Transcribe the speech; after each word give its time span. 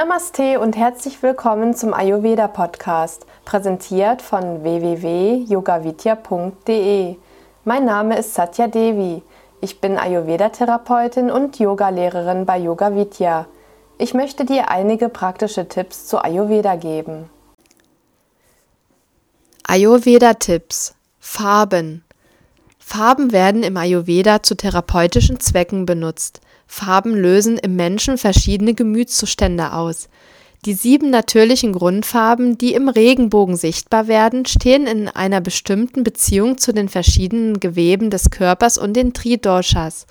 Namaste 0.00 0.60
und 0.60 0.76
herzlich 0.78 1.22
willkommen 1.22 1.76
zum 1.76 1.92
Ayurveda 1.92 2.48
Podcast, 2.48 3.26
präsentiert 3.44 4.22
von 4.22 4.62
www.yogavidya.de. 4.62 7.16
Mein 7.66 7.84
Name 7.84 8.18
ist 8.18 8.32
Satya 8.32 8.66
Devi. 8.66 9.22
Ich 9.60 9.82
bin 9.82 9.98
Ayurveda-Therapeutin 9.98 11.30
und 11.30 11.58
Yogalehrerin 11.58 12.46
bei 12.46 12.56
Yoga 12.56 12.94
Vidya. 12.94 13.44
Ich 13.98 14.14
möchte 14.14 14.46
dir 14.46 14.70
einige 14.70 15.10
praktische 15.10 15.68
Tipps 15.68 16.06
zu 16.06 16.24
Ayurveda 16.24 16.76
geben. 16.76 17.28
Ayurveda-Tipps 19.64 20.94
Farben 21.18 22.04
Farben 22.78 23.32
werden 23.32 23.62
im 23.62 23.76
Ayurveda 23.76 24.42
zu 24.42 24.54
therapeutischen 24.54 25.40
Zwecken 25.40 25.84
benutzt. 25.84 26.40
Farben 26.72 27.16
lösen 27.16 27.58
im 27.58 27.74
Menschen 27.74 28.16
verschiedene 28.16 28.74
Gemütszustände 28.74 29.72
aus. 29.72 30.08
Die 30.64 30.74
sieben 30.74 31.10
natürlichen 31.10 31.72
Grundfarben, 31.72 32.58
die 32.58 32.74
im 32.74 32.88
Regenbogen 32.88 33.56
sichtbar 33.56 34.06
werden, 34.06 34.46
stehen 34.46 34.86
in 34.86 35.08
einer 35.08 35.40
bestimmten 35.40 36.04
Beziehung 36.04 36.58
zu 36.58 36.72
den 36.72 36.88
verschiedenen 36.88 37.58
Geweben 37.58 38.08
des 38.10 38.30
Körpers 38.30 38.78
und 38.78 38.94
den 38.94 39.12
Tridoshas. 39.14 40.06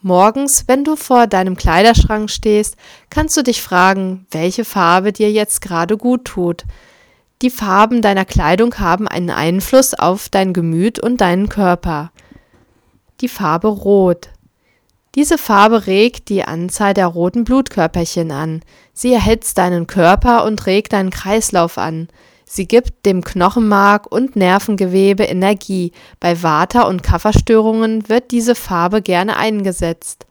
Morgens, 0.00 0.64
wenn 0.66 0.82
du 0.82 0.96
vor 0.96 1.26
deinem 1.26 1.56
Kleiderschrank 1.58 2.30
stehst, 2.30 2.76
kannst 3.10 3.36
du 3.36 3.42
dich 3.42 3.60
fragen, 3.60 4.26
welche 4.30 4.64
Farbe 4.64 5.12
dir 5.12 5.30
jetzt 5.30 5.60
gerade 5.60 5.98
gut 5.98 6.24
tut. 6.24 6.64
Die 7.42 7.50
Farben 7.50 8.00
deiner 8.00 8.24
Kleidung 8.24 8.78
haben 8.78 9.06
einen 9.06 9.30
Einfluss 9.30 9.92
auf 9.92 10.30
dein 10.30 10.54
Gemüt 10.54 10.98
und 10.98 11.20
deinen 11.20 11.50
Körper. 11.50 12.12
Die 13.20 13.28
Farbe 13.28 13.68
Rot. 13.68 14.30
Diese 15.18 15.36
Farbe 15.36 15.88
regt 15.88 16.28
die 16.28 16.44
Anzahl 16.44 16.94
der 16.94 17.08
roten 17.08 17.42
Blutkörperchen 17.42 18.30
an. 18.30 18.62
Sie 18.92 19.12
erhitzt 19.12 19.58
deinen 19.58 19.88
Körper 19.88 20.44
und 20.44 20.64
regt 20.66 20.92
deinen 20.92 21.10
Kreislauf 21.10 21.76
an. 21.76 22.06
Sie 22.44 22.68
gibt 22.68 23.04
dem 23.04 23.24
Knochenmark 23.24 24.06
und 24.12 24.36
Nervengewebe 24.36 25.24
Energie. 25.24 25.90
Bei 26.20 26.40
Vata- 26.40 26.86
und 26.86 27.02
Kafferstörungen 27.02 28.08
wird 28.08 28.30
diese 28.30 28.54
Farbe 28.54 29.02
gerne 29.02 29.36
eingesetzt. 29.36 30.24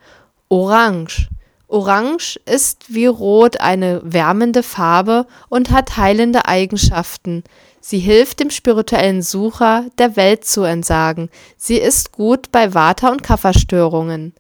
Orange. 0.48 1.28
Orange 1.68 2.40
ist 2.46 2.86
wie 2.88 3.08
Rot 3.08 3.60
eine 3.60 4.00
wärmende 4.06 4.64
Farbe 4.64 5.28
und 5.50 5.70
hat 5.70 5.98
heilende 5.98 6.46
Eigenschaften. 6.46 7.44
Sie 7.82 8.00
hilft 8.00 8.40
dem 8.40 8.52
spirituellen 8.52 9.22
Sucher, 9.22 9.84
der 9.98 10.16
Welt 10.16 10.46
zu 10.46 10.64
entsagen. 10.64 11.30
Sie 11.58 11.76
ist 11.76 12.14
gut 12.14 12.54
bei 12.54 12.74
Vata- 12.74 13.10
und 13.10 13.22
Kafferstörungen. 13.22 14.34